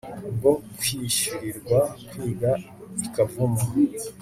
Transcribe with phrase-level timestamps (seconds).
[0.35, 1.77] bwo kwishyurirwa
[2.09, 2.51] kwiga
[3.05, 3.63] i kavumu